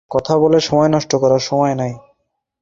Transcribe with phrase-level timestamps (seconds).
[0.11, 0.59] কথা বলে
[0.89, 1.93] নষ্ট করার সময় নেই।